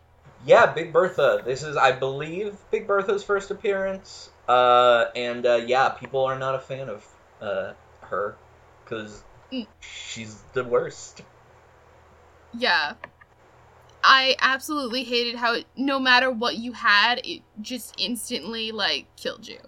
[0.45, 1.43] Yeah, Big Bertha.
[1.45, 4.31] This is, I believe, Big Bertha's first appearance.
[4.49, 7.07] Uh, and uh, yeah, people are not a fan of
[7.41, 7.73] uh,
[8.03, 8.37] her
[8.85, 9.23] because
[9.53, 9.67] Mm.
[9.81, 11.21] she's the worst.
[12.55, 12.95] Yeah.
[14.03, 19.47] I absolutely hated how it, no matter what you had, it just instantly like killed
[19.47, 19.59] you.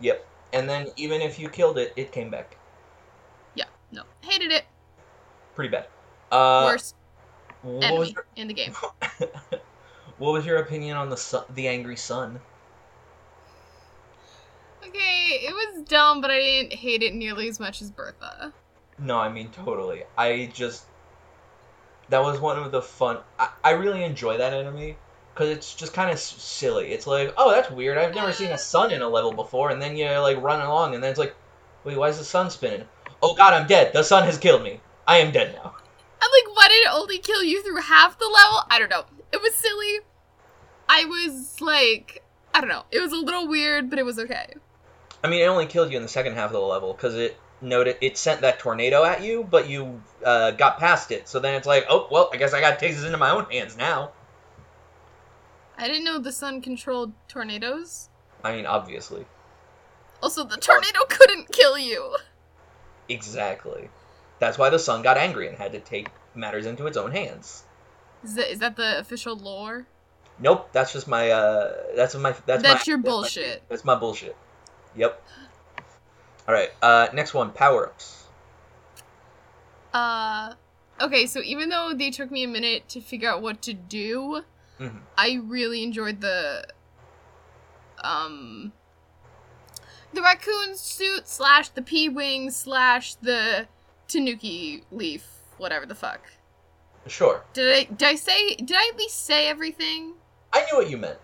[0.00, 0.26] Yep.
[0.52, 2.56] And then even if you killed it, it came back.
[3.54, 4.02] Yeah, no.
[4.22, 4.64] Hated it.
[5.54, 5.86] Pretty bad.
[6.32, 6.96] Uh, Worst
[7.62, 8.72] what enemy your, in the game.
[10.18, 12.40] what was your opinion on the sun, the angry sun?
[14.86, 18.52] Okay, it was dumb, but I didn't hate it nearly as much as Bertha.
[18.98, 20.04] No, I mean totally.
[20.16, 20.84] I just
[22.08, 23.18] that was one of the fun.
[23.38, 24.96] I, I really enjoy that enemy
[25.32, 26.92] because it's just kind of silly.
[26.92, 27.98] It's like, oh, that's weird.
[27.98, 28.58] I've never seen a uh.
[28.58, 31.34] sun in a level before, and then you like run along, and then it's like,
[31.84, 32.86] wait, why is the sun spinning?
[33.22, 33.92] Oh God, I'm dead.
[33.92, 34.80] The sun has killed me.
[35.06, 35.76] I am dead now.
[36.22, 38.60] I'm like, why did it only kill you through half the level?
[38.70, 39.04] I don't know.
[39.32, 40.00] It was silly.
[40.88, 42.22] I was like,
[42.54, 42.84] I don't know.
[42.90, 44.54] It was a little weird, but it was okay.
[45.22, 47.38] I mean, it only killed you in the second half of the level because it
[47.60, 51.28] noted it sent that tornado at you, but you uh, got past it.
[51.28, 53.76] So then it's like, oh well, I guess I got this into my own hands
[53.76, 54.12] now.
[55.78, 58.08] I didn't know the sun controlled tornadoes.
[58.44, 59.24] I mean, obviously,
[60.22, 62.16] Also, the tornado couldn't kill you.
[63.08, 63.88] exactly.
[64.40, 67.62] That's why the sun got angry and had to take matters into its own hands.
[68.24, 69.86] Is that, is that the official lore?
[70.38, 73.62] Nope, that's just my uh, that's my that's, That's my, your my- bullshit.
[73.68, 74.34] that's my bullshit.
[74.96, 75.22] Yep.
[76.48, 76.70] All right.
[76.82, 78.24] Uh, next one, power ups.
[79.92, 80.54] Uh,
[81.00, 84.42] okay, so even though they took me a minute to figure out what to do,
[84.80, 85.00] Mhm.
[85.18, 86.64] I really enjoyed the,
[88.02, 88.72] um,
[90.14, 93.66] the raccoon suit slash the P wing slash the
[94.10, 95.26] tanuki leaf,
[95.58, 96.20] whatever the fuck.
[97.06, 97.42] Sure.
[97.54, 100.14] Did I did I say did I at least say everything?
[100.52, 101.18] I knew what you meant.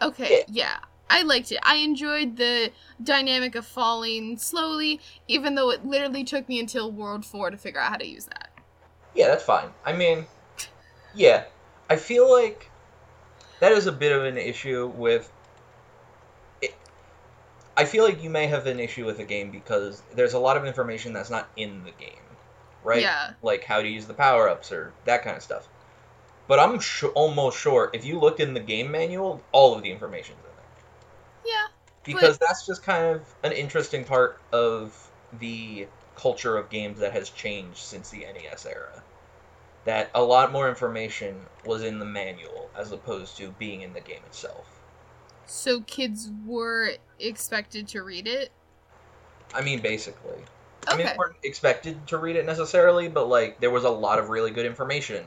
[0.00, 0.78] Okay, yeah.
[1.12, 1.58] I liked it.
[1.62, 7.26] I enjoyed the dynamic of falling slowly, even though it literally took me until World
[7.26, 8.48] 4 to figure out how to use that.
[9.14, 9.68] Yeah, that's fine.
[9.84, 10.24] I mean,
[11.14, 11.44] yeah,
[11.90, 12.70] I feel like
[13.60, 15.30] that is a bit of an issue with.
[16.62, 16.74] It.
[17.76, 20.56] I feel like you may have an issue with the game because there's a lot
[20.56, 22.21] of information that's not in the game,
[22.84, 23.02] right?
[23.02, 23.32] Yeah.
[23.42, 25.68] Like how to use the power ups or that kind of stuff.
[26.48, 29.90] But I'm su- almost sure if you look in the game manual, all of the
[29.90, 31.68] information's in there Yeah.
[32.04, 37.30] because that's just kind of an interesting part of the culture of games that has
[37.30, 39.02] changed since the NES era.
[39.84, 44.00] That a lot more information was in the manual as opposed to being in the
[44.00, 44.66] game itself.
[45.46, 48.50] So kids were expected to read it?
[49.54, 50.44] I mean, basically.
[50.88, 51.12] I mean, Okay.
[51.12, 54.50] they weren't expected to read it necessarily, but like there was a lot of really
[54.50, 55.24] good information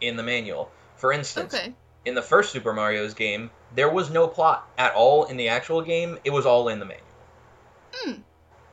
[0.00, 0.70] in the manual.
[0.96, 1.74] For instance, Okay.
[2.04, 5.82] in the first Super Mario's game, there was no plot at all in the actual
[5.82, 6.18] game.
[6.24, 7.06] It was all in the manual.
[7.94, 8.12] Hmm.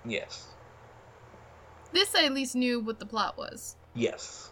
[0.05, 0.47] Yes.
[1.91, 3.75] This I at least knew what the plot was.
[3.93, 4.51] Yes.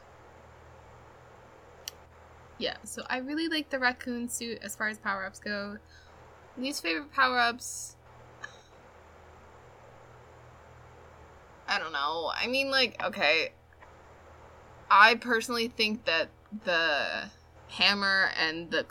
[2.58, 5.78] Yeah, so I really like the raccoon suit as far as power ups go.
[6.58, 7.96] Least favorite power ups.
[11.70, 12.32] I don't know.
[12.36, 13.52] I mean, like, okay.
[14.92, 16.30] I personally think that
[16.66, 17.30] the
[17.70, 18.86] hammer and the.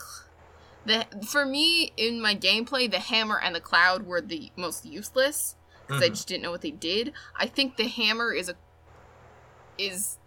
[0.87, 5.57] The, for me, in my gameplay, the hammer and the cloud were the most useless
[5.87, 6.11] because I Mhm.
[6.14, 7.12] just didn't know what they did.
[7.37, 8.55] I think the hammer is a
[9.77, 10.19] is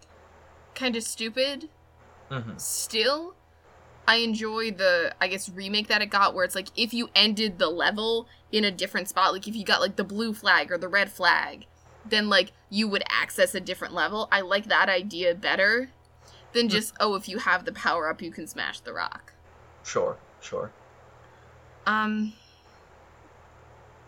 [0.74, 1.68] kind of stupid
[2.30, 2.58] Mhm.
[2.58, 3.34] still
[4.08, 7.58] i enjoy the i guess remake that it got where it's like if you ended
[7.58, 10.78] the level in a different spot like if you got like the blue flag or
[10.78, 11.66] the red flag
[12.08, 15.90] then like you would access a different level i like that idea better
[16.52, 19.32] than just oh if you have the power up you can smash the rock
[19.84, 20.70] Sure, sure.
[21.86, 22.32] um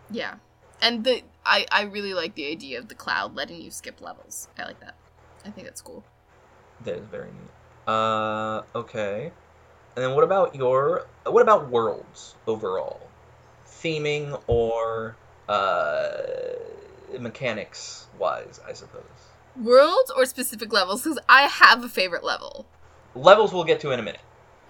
[0.09, 0.35] Yeah.
[0.81, 4.47] And the I I really like the idea of the cloud letting you skip levels.
[4.57, 4.95] I like that.
[5.45, 6.03] I think that's cool.
[6.83, 7.93] That is very neat.
[7.93, 9.31] Uh, okay.
[9.95, 12.99] And then what about your what about worlds overall?
[13.67, 15.15] Theming or
[15.47, 16.55] uh
[17.19, 19.03] mechanics wise, I suppose.
[19.61, 21.03] Worlds or specific levels?
[21.03, 22.65] Because I have a favorite level.
[23.15, 24.21] Levels we'll get to in a minute.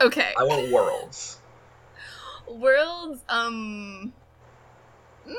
[0.02, 0.34] Okay.
[0.38, 1.40] I want worlds.
[2.48, 4.14] Worlds, um.
[5.28, 5.34] mm,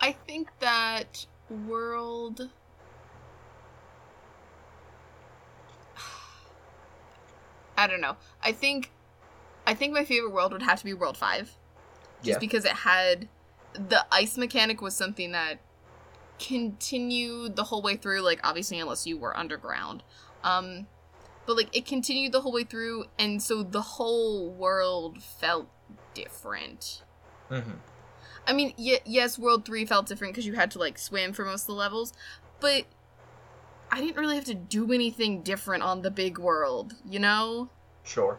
[0.00, 2.50] I think that World.
[7.78, 8.16] I don't know.
[8.42, 8.90] I think.
[9.66, 11.54] I think my favorite world would have to be World 5.
[12.22, 12.38] Just Yeah.
[12.38, 13.28] because it had.
[13.74, 15.58] The ice mechanic was something that
[16.38, 20.02] continued the whole way through, like, obviously, unless you were underground.
[20.42, 20.86] Um,
[21.46, 25.68] but like it continued the whole way through and so the whole world felt
[26.14, 27.02] different
[27.50, 27.72] hmm
[28.46, 31.44] i mean y- yes world 3 felt different because you had to like swim for
[31.44, 32.14] most of the levels
[32.60, 32.84] but
[33.92, 37.68] i didn't really have to do anything different on the big world you know
[38.04, 38.38] Sure.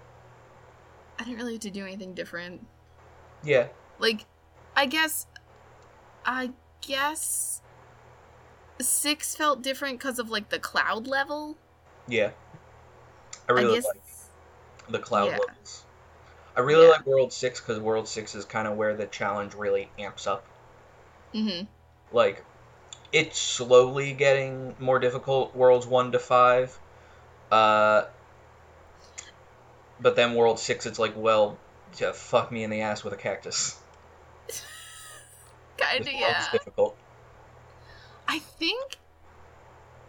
[1.19, 2.65] i didn't really have to do anything different
[3.43, 3.67] Yeah.
[3.99, 4.25] like
[4.75, 5.27] i guess
[6.25, 7.61] i guess
[8.79, 11.57] six felt different because of like the cloud level
[12.07, 12.31] Yeah.
[13.49, 14.01] I i really guess like
[14.89, 15.37] the cloud yeah.
[15.37, 15.85] levels.
[16.55, 16.89] I really Yeah.
[16.89, 20.45] like World Six because World Six is kind of where the challenge really amps up.
[21.33, 21.65] mm-hmm
[22.11, 22.43] Like,
[23.11, 25.55] it's slowly getting more difficult.
[25.55, 26.77] Worlds one to five,
[27.51, 28.05] uh,
[29.99, 31.57] but then World Six, it's like, well,
[31.99, 33.77] yeah, fuck me in the ass with a cactus.
[35.77, 36.97] Kind This of yeah difficult.
[38.27, 38.97] I think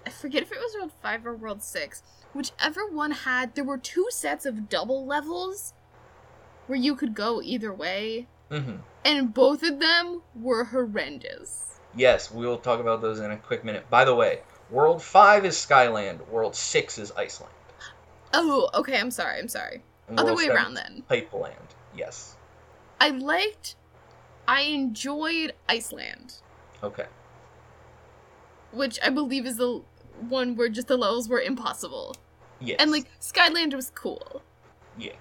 [0.07, 2.03] I forget if it was World 5 or World 6.
[2.33, 5.73] Whichever one had there were two sets of double levels
[6.67, 11.79] where you could go either way, hmm and both of them were horrendous.
[11.95, 13.89] Yes, we will talk about those in a quick minute.
[13.89, 16.21] By the way, World Five is Skyland.
[16.29, 17.53] World Six is Iceland.
[18.35, 19.83] Oh, okay, I'm sorry, I'm sorry.
[20.09, 21.05] and Other way around then.
[21.09, 21.55] Pipeland.
[21.97, 22.37] Yes.
[23.01, 23.77] I liked
[24.49, 26.35] I enjoyed Iceland,
[26.83, 27.07] Okay.
[28.73, 29.83] which I believe is the
[30.29, 32.15] one where just the levels were impossible.
[32.61, 32.77] Yes.
[32.81, 34.43] And like Skyland was cool.
[34.99, 35.13] Yeah.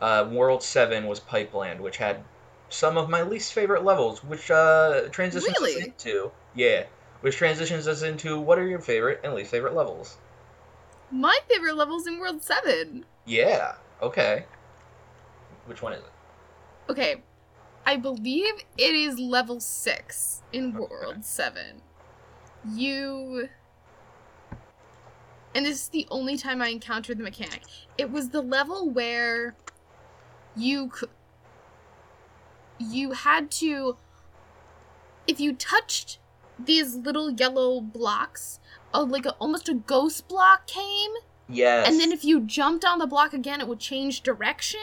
[0.00, 2.22] Uh, World 7 was Pipeland, which had
[2.68, 6.30] some of my least favorite levels, which uh, transitions us into.
[6.54, 6.84] Yeah.
[7.20, 10.16] Which transitions us into what are your favorite and least favorite levels?
[11.10, 13.04] My favorite levels in World 7.
[13.26, 13.74] Yeah.
[14.00, 14.44] Okay.
[15.66, 16.90] Which one is it?
[16.90, 17.22] Okay,
[17.84, 20.78] I believe it is level six in Okay.
[20.90, 21.82] World Seven.
[22.74, 23.48] You.
[25.54, 27.62] And this is the only time I encountered the mechanic.
[27.98, 29.54] It was the level where
[30.56, 31.10] you could.
[32.78, 33.96] You had to.
[35.26, 36.18] If you touched
[36.58, 38.60] these little yellow blocks,
[38.94, 41.10] uh, like a, almost a ghost block came,
[41.48, 41.88] Yes.
[41.88, 44.80] and then if you jumped on the block again, it would change direction,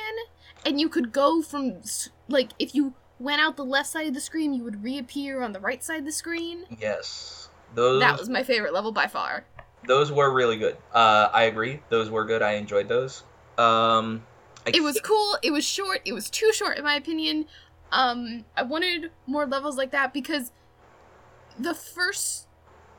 [0.66, 1.82] and you could go from
[2.28, 5.52] like if you went out the left side of the screen, you would reappear on
[5.52, 6.66] the right side of the screen.
[6.80, 7.50] Yes.
[7.76, 9.46] Those That was my favorite level by far.
[9.86, 10.78] those were really good.
[10.94, 11.82] Uh, I agree.
[11.90, 12.42] Those were good.
[12.42, 13.24] I enjoyed those.
[13.58, 14.24] Um,
[14.66, 15.38] I It was cool.
[15.44, 16.02] It was short.
[16.06, 17.46] It was too short in my opinion.
[17.92, 20.52] Um, I wanted more levels like that because
[21.58, 22.48] the first,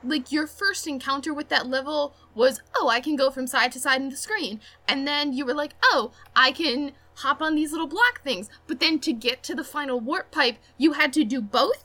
[0.03, 3.81] like your first encounter with that level was, oh, I can go from side to
[3.81, 7.73] side in the screen, and then you were like, oh, I can hop on these
[7.73, 8.49] little block things.
[8.66, 11.85] But then to get to the final warp pipe, you had to do both.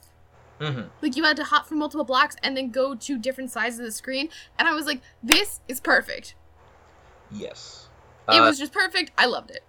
[0.59, 0.89] Mhm.
[1.01, 3.85] Like you had to hop from multiple blocks and then go to different sides of
[3.85, 6.35] the screen, and I was like, this is perfect.
[7.31, 7.87] Yes.
[8.29, 9.11] It Uh, was just perfect.
[9.17, 9.63] I loved it.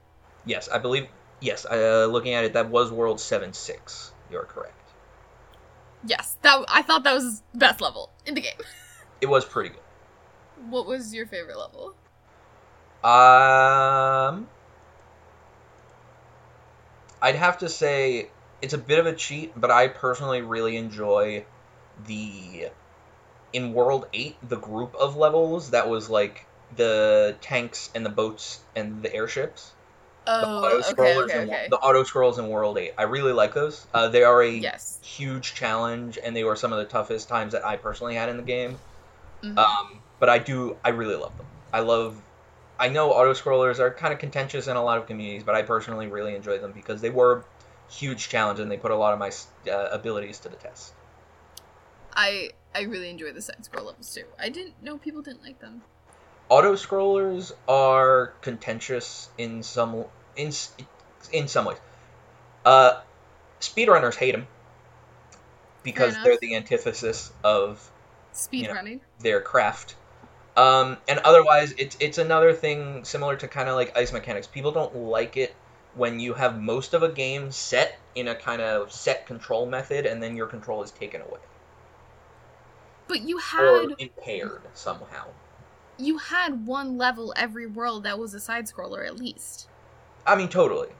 [0.44, 1.08] Yes, I believe.
[1.40, 4.12] Yes, uh, looking at it, that was World Seven Six.
[4.30, 4.72] You're correct.
[6.04, 8.58] Yes, that I thought that was the best level in the game.
[9.20, 9.80] It was pretty good.
[10.70, 11.94] What was your favorite level?
[13.02, 14.48] Um,
[17.26, 18.30] I'd have to say
[18.62, 21.44] it's a bit of a cheat, but I personally really enjoy
[22.06, 22.68] the
[23.52, 28.60] in World Eight the group of levels that was like the tanks and the boats
[28.76, 29.72] and the airships.
[30.24, 31.66] the Oh, auto okay, scrollers okay, in, okay.
[31.70, 32.92] the auto scrolls in World Eight.
[32.98, 33.86] I really like those.
[33.94, 34.98] Uh, they are a Yes.
[35.02, 38.36] huge challenge, and they were some of the toughest times that I personally had in
[38.36, 38.78] the game.
[39.42, 39.58] Mhm.
[39.58, 41.46] Um, but I do, I really love them.
[41.72, 42.20] I love.
[42.78, 45.62] I know auto scrollers are kind of contentious in a lot of communities, but I
[45.62, 49.12] personally really enjoy them because they were a huge challenge and they put a lot
[49.12, 49.30] of my
[49.70, 50.92] uh, abilities to the test.
[52.14, 54.24] I I really enjoy the side scroll levels too.
[54.38, 55.82] I didn't know people didn't like them.
[56.48, 60.04] Auto scrollers are contentious in some
[60.36, 60.52] in
[61.32, 61.78] in some ways.
[62.64, 63.00] Uh,
[63.60, 64.46] speedrunners hate them
[65.82, 67.90] because they're the antithesis of
[68.34, 68.86] speedrunning.
[68.86, 69.00] You know.
[69.20, 69.94] their craft.
[70.56, 74.46] Um, and otherwise, it's it's another thing similar to kind of like ice mechanics.
[74.46, 75.54] People don't like it
[75.94, 80.06] when you have most of a game set in a kind of set control method,
[80.06, 81.40] and then your control is taken away
[83.08, 85.34] But you had or impaired somehow.
[85.98, 89.68] you had one level every world that was a side scroller at least.
[90.26, 90.90] I mean, totally,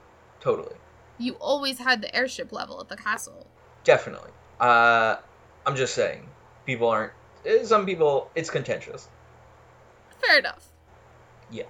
[0.40, 0.76] totally,
[1.18, 3.52] You always had the airship level at the castle.
[3.84, 4.30] definitely.
[4.60, 5.16] Uh,
[5.64, 6.28] I'm just saying,
[6.64, 7.12] people aren't.
[7.44, 9.08] eh, Some people, it's contentious.
[10.24, 10.68] Fair enough.
[11.50, 11.64] Yeah.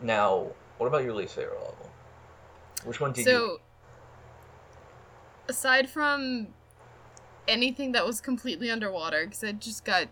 [0.00, 1.90] Now, what about your least favorite level?
[2.84, 3.36] Which one did so you?
[3.36, 3.60] So,
[5.48, 6.48] aside from
[7.48, 10.08] anything that was completely underwater because it just got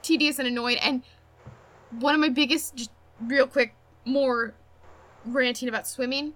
[0.00, 1.02] tedious and annoying and
[2.00, 4.54] one of my biggest just real quick more
[5.26, 6.32] ranting about swimming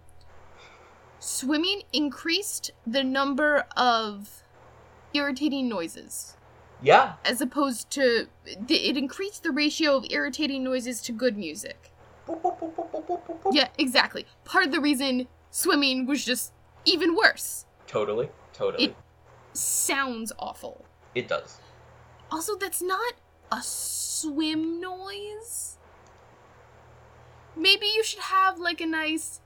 [1.19, 4.43] swimming increased the number of
[5.15, 6.36] irritating noises
[6.83, 11.91] Yeah, as opposed to it increased the ratio of irritating noises to good music
[13.53, 16.53] yeah exactly part of the reason swimming was just
[16.85, 18.85] even worse totally, totally.
[18.87, 18.97] It-
[19.53, 20.85] sounds awful.
[21.15, 21.61] it does.
[22.31, 23.15] Also, that's not
[23.51, 25.79] a swim noise.
[27.57, 29.41] Maybe you should have like a nice,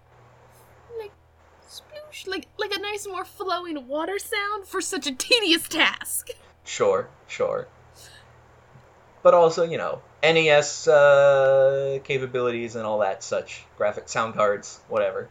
[0.98, 1.12] like,
[1.68, 6.30] sploosh, like like a nice, more flowing water sound for such a tedious task.
[6.64, 7.68] Sure, sure.
[9.22, 15.28] But also, you know, NES uh, capabilities and all that such, graphic sound cards, whatever.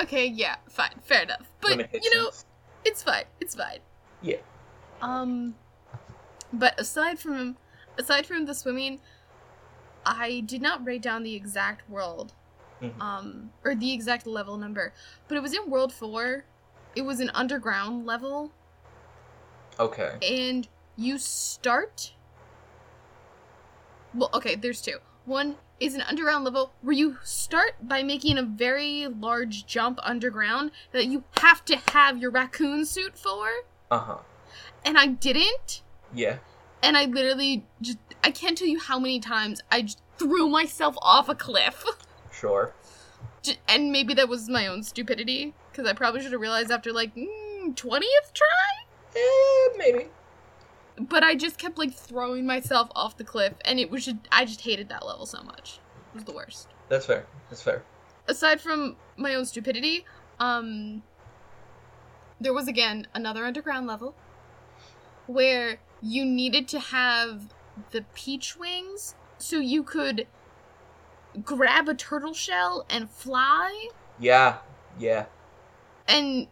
[0.00, 1.46] Okay, yeah, fine, fair enough.
[1.60, 2.30] But you know,
[2.84, 3.24] it's fine.
[3.40, 3.78] It's fine.
[4.22, 4.38] Yeah.
[5.00, 5.54] Um,
[6.52, 7.56] but aside from
[7.98, 9.00] aside from the swimming,
[10.04, 12.32] I did not write down the exact world,
[12.82, 13.00] Mhm.
[13.00, 14.92] um, or the exact level number,
[15.28, 16.44] but it was in World Four.
[16.96, 18.52] It was an underground level,
[19.80, 20.12] Okay.
[20.22, 22.12] and you start.
[24.14, 24.98] Well, okay, there's two.
[25.24, 30.70] One is an underground level where you start by making a very large jump underground
[30.92, 33.48] that you have to have your raccoon suit for,
[33.90, 34.18] Uh huh.
[34.84, 35.82] and I didn't.
[36.14, 36.36] Yeah.
[36.82, 40.94] and I literally just I can't tell you how many times I just threw myself
[41.02, 41.84] off a cliff.
[42.30, 42.72] Sure.
[43.68, 47.12] And maybe that was my own stupidity because I probably should have realized after like
[47.74, 48.73] twentieth try.
[49.16, 50.08] Eh, maybe.
[50.98, 54.44] But I just kept like throwing myself off the cliff, and it was just I
[54.44, 55.80] just hated that level so much.
[56.12, 56.68] It was the worst.
[56.88, 57.26] That's fair.
[57.50, 57.82] That's fair.
[58.28, 60.04] Aside from my own stupidity,
[60.38, 61.02] um,
[62.40, 64.14] there was again another underground level
[65.26, 67.54] where you needed to have
[67.90, 70.26] the peach wings so you could
[71.44, 73.88] grab a turtle shell and fly
[74.20, 74.58] Yeah.
[74.98, 75.26] Yeah.
[76.06, 76.46] and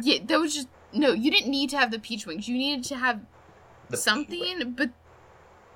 [0.00, 2.84] yeah that was just no you didn't need to have the peach wings you needed
[2.84, 3.20] to have
[3.90, 4.90] The something but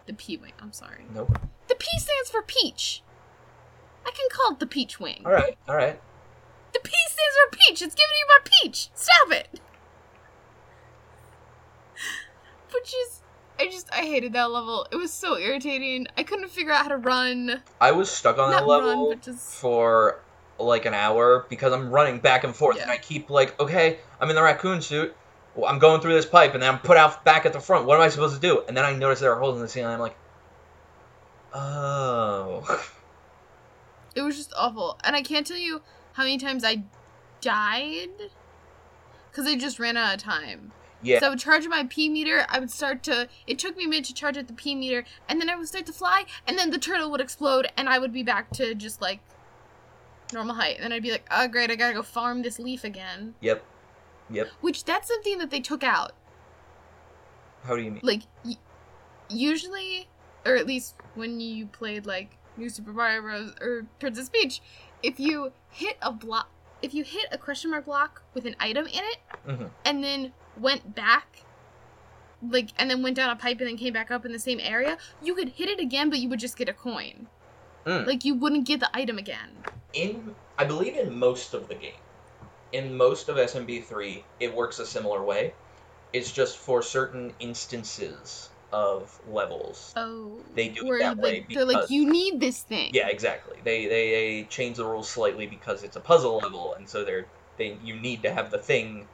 [0.06, 1.38] the p wing i'm sorry Nope.
[1.68, 3.02] the p stands for peach
[4.06, 5.56] i can call it the peach wing All right.
[5.68, 6.00] All right.
[6.74, 7.82] The P stands for peach.
[7.82, 8.88] It's giving you my peach.
[8.94, 9.60] Stop it.
[12.70, 13.22] But just,
[13.60, 14.86] I just, I hated that level.
[14.90, 16.06] It was so irritating.
[16.16, 17.62] I couldn't figure out how to run.
[17.80, 19.54] I was stuck on Not that level run, just.
[19.60, 20.20] for
[20.58, 24.30] like an hour because I'm running back and forth, and I keep like, okay, I'm
[24.30, 25.14] in the raccoon suit.
[25.54, 27.86] Well, I'm going through this pipe, and then I'm put out back at the front.
[27.86, 28.62] What am I supposed to do?
[28.66, 29.92] And then I notice there are holes in the ceiling.
[29.92, 30.16] I'm like,
[31.52, 32.88] oh.
[34.14, 34.98] It was just awful.
[35.04, 36.84] And I can't tell you how many times I
[37.40, 38.30] died
[39.30, 40.72] because I just ran out of time.
[41.02, 41.18] Yeah.
[41.18, 42.46] So I would charge my P meter.
[42.48, 43.28] I would start to.
[43.46, 45.66] It took me a minute to charge at the P meter, and then I would
[45.66, 48.74] start to fly, and then the turtle would explode, and I would be back to
[48.74, 49.20] just like
[50.32, 50.76] normal height.
[50.76, 53.34] And then I'd be like, oh great, I gotta go farm this leaf again.
[53.40, 53.64] Yep.
[54.30, 54.48] Yep.
[54.60, 56.12] Which that's something that they took out.
[57.64, 58.00] How do you mean?
[58.02, 58.56] Like y-
[59.28, 60.08] usually,
[60.44, 63.54] or at least when you played like New Super Mario Bros.
[63.60, 64.60] or Princess Peach,
[65.02, 66.50] if you hit a block,
[66.82, 70.32] if you hit a question mark block with an item in it, hmm and then
[70.60, 71.42] went back
[72.50, 74.58] like and then went down a pipe and then came back up in the same
[74.60, 77.26] area you could hit it again but you would just get a coin
[77.86, 78.06] Mm.
[78.06, 79.56] like you wouldn't get the item again
[79.94, 82.00] in I believe in most of the game,
[82.72, 85.54] in most of SMB3, it works a similar way.
[86.12, 89.92] It's just for certain instances of levels.
[89.96, 93.56] oh They do it that like, way they're like you need this thing Yeah, exactly.
[93.64, 97.26] They, they they change the rules slightly because it's a puzzle level, and so they're
[97.56, 99.06] they you need to have the thing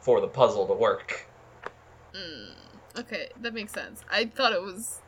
[0.00, 1.26] for the puzzle to work.
[2.14, 2.54] mm,
[2.98, 5.00] okay that makes sense i thought it was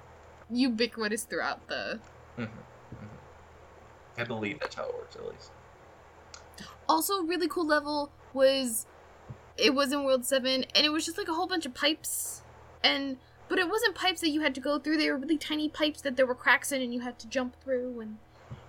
[0.51, 2.01] ubiquitous throughout the
[4.19, 5.51] I believe that's how it works, at least.
[6.89, 8.87] also really cool level was
[9.57, 12.43] it was in World 7 and it was just like a whole bunch of pipes
[12.83, 13.17] and
[13.49, 14.99] but it wasn't pipes that you had to go through.
[14.99, 17.57] They were really tiny pipes that there were cracks in and you had to jump
[17.65, 18.19] through and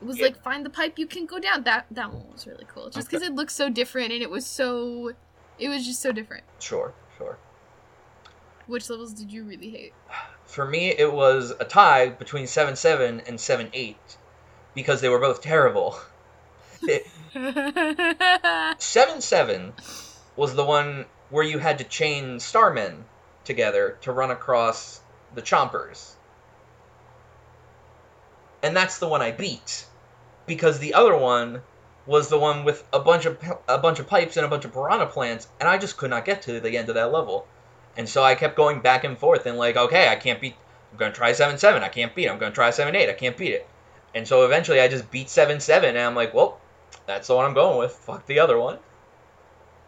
[0.01, 0.25] it was Yeah.
[0.27, 1.63] like find the pipe you can go down.
[1.63, 2.89] That that one was really cool.
[2.89, 5.13] Just cuz it looked so different and it was so
[5.57, 6.43] it was just so different.
[6.59, 7.37] Sure, sure.
[8.67, 9.93] Which levels did you really hate?
[10.45, 14.17] For me, it was a tie between 7 7 and 7 8
[14.73, 15.99] because they were both terrible.
[18.79, 19.73] 7 7
[20.35, 23.03] was the one where you had to chain starmen
[23.43, 25.01] together to run across
[25.35, 26.13] the chompers.
[28.63, 29.85] And that's the one I beat
[30.45, 31.61] because the other one
[32.05, 34.73] was the one with a bunch of a bunch of pipes and a bunch of
[34.73, 37.47] piranha plants and I just could not get to the end of that level.
[37.97, 40.55] And so I kept going back and forth and like, okay, I can't beat
[40.91, 41.83] I'm going to try 7 7.
[41.83, 42.31] I can't beat it.
[42.31, 43.09] I'm going to try 7 8.
[43.09, 43.67] I can't beat it.
[44.15, 46.59] And so eventually I just beat 7 7 and I'm like, well,
[47.05, 47.91] that's the one I'm going with.
[47.91, 48.79] Fuck the other one.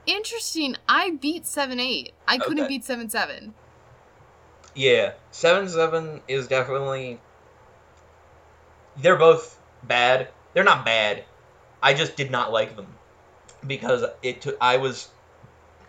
[0.05, 0.75] Interesting.
[0.87, 2.13] I beat 7 8.
[2.27, 3.53] I couldn't beat 7 7.
[4.75, 7.19] Yeah, 7 7 is definitely.
[8.97, 10.29] They're both bad.
[10.53, 11.23] They're not bad.
[11.81, 12.87] I just did not like them
[13.65, 14.57] because it took.
[14.61, 15.09] I was,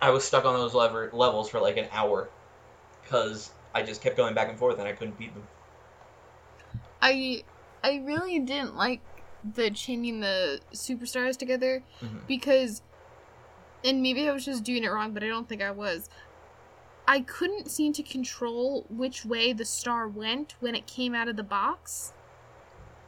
[0.00, 2.28] I was stuck on those lever levels for like an hour
[3.02, 5.46] because I just kept going back and forth and I couldn't beat them.
[7.00, 7.42] I
[7.82, 9.00] I really didn't like
[9.54, 12.26] the chaining the superstars together Mhm.
[12.26, 12.82] because
[13.84, 16.08] and maybe I was just doing it wrong, but I don't think I was.
[17.08, 21.34] I couldn't seem to control which way the star went when it came out of
[21.34, 22.12] the box.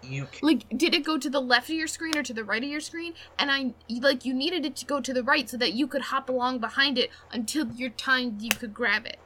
[0.02, 2.42] You c- Like, did it go to the left of your screen or to the
[2.44, 3.14] right of your screen?
[3.38, 6.02] And I like you needed it to go to the right so that you could
[6.02, 9.18] hop along behind it until your time you could grab it.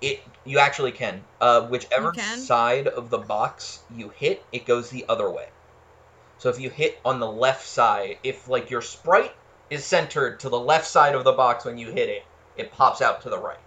[0.00, 1.22] It you actually can.
[1.40, 2.38] Uh, whichever can?
[2.38, 5.48] side of the box you hit, it goes the other way.
[6.38, 9.34] So if you hit on the left side, if like your sprite
[9.70, 12.24] is centered to the left side of the box when you hit it,
[12.56, 13.58] it pops out to the right,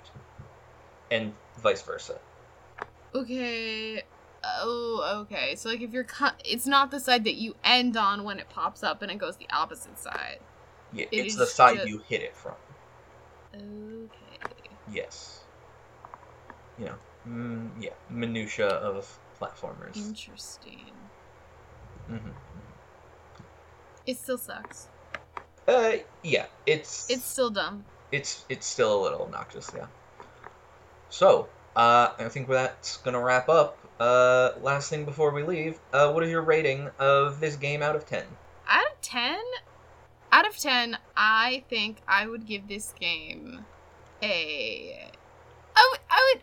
[1.11, 2.19] and vice versa.
[3.13, 4.03] Okay.
[4.43, 5.55] Oh, okay.
[5.55, 8.49] So like if you're cut, it's not the side that you end on when it
[8.49, 10.39] pops up, and it goes the opposite side.
[10.93, 12.53] Yeah, It it's the side just- you hit it from.
[13.53, 14.69] Okay.
[14.91, 15.38] Yes.
[16.79, 16.95] You know,
[17.27, 19.97] mm, yeah, minutia of platformers.
[19.97, 20.91] Interesting.
[22.07, 22.29] hmm
[24.07, 24.87] It still sucks.
[25.67, 27.83] Uh, yeah, it's It's still dumb.
[28.11, 29.85] it's it's still a little obnoxious, yeah.
[31.09, 33.77] So, uh, I think that's gonna wrap up.
[33.99, 37.95] Uh, last thing before we leave, uh, what is your rating of this game out
[37.95, 38.23] of ten?
[38.67, 39.39] Out of ten,
[40.31, 43.65] out of ten, I think I would give this game
[44.23, 45.11] a.
[45.75, 46.41] I would, I would,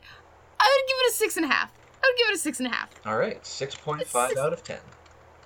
[0.66, 1.70] I would give it a six and a half.
[2.02, 2.90] I would give it a six and a half.
[3.06, 4.78] All right, six point five out of ten.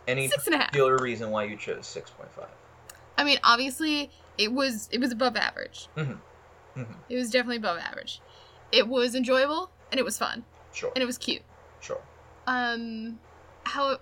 [0.08, 0.68] Any Six and a half.
[0.68, 2.48] particular reason why you chose six point five?
[3.18, 5.88] I mean, obviously, it was it was above average.
[5.96, 6.18] Mhm.
[6.76, 6.94] Mhm.
[7.08, 8.20] It was definitely above average.
[8.72, 11.42] It was enjoyable and it was fun Sure, and it was cute.
[11.80, 12.00] sure.
[12.46, 13.18] Um,
[13.64, 13.98] how,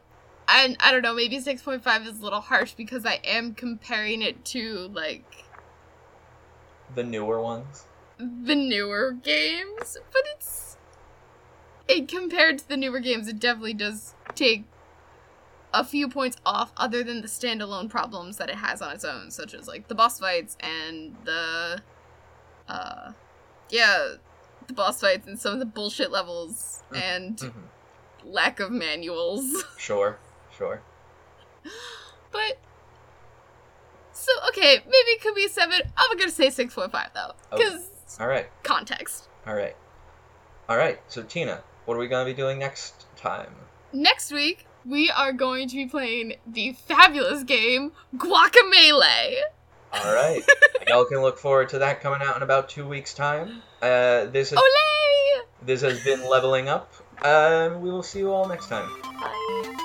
[0.48, 3.54] and I don't know, maybe six point five is a little harsh because I am
[3.54, 5.24] comparing it to like
[6.94, 7.84] The newer ones.
[8.18, 10.67] the newer games, but it's
[11.88, 14.64] it compared to the newer games, it definitely does take
[15.74, 19.30] a few points off other than the standalone problems that it has on its own,
[19.30, 21.82] such as like the boss fights and the
[22.68, 23.12] uh
[23.70, 24.14] yeah,
[24.66, 27.02] the boss fights and some of the bullshit levels Mm.
[27.02, 27.62] and Mhm.
[28.24, 29.64] lack of manuals.
[29.78, 30.18] Sure,
[30.56, 30.82] sure.
[32.32, 32.58] but
[34.12, 35.80] so okay, maybe it could be seven.
[35.96, 37.64] I'm gonna say six point five though, Okay.
[37.64, 39.28] because All right, context.
[39.46, 39.76] all right,
[40.68, 41.00] all right.
[41.08, 43.50] So Tina, what are we gonna be doing next time?
[43.94, 49.36] Next week, we are going to be playing the fabulous game Guacamelee.
[49.94, 50.42] All right.
[50.86, 53.62] Y'all can look forward to that coming out in about two weeks' time.
[53.80, 55.44] Uh, this is, Olay!
[55.62, 56.92] this has been leveling up.
[57.24, 58.90] Um, we will see you all next time.
[59.02, 59.84] Bye.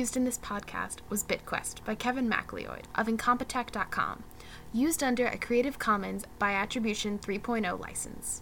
[0.00, 4.22] Used in this podcast was BitQuest by Kevin MacLeod of Incompetech.com,
[4.72, 8.40] used under a Creative Commons by Attribution 3.0 license.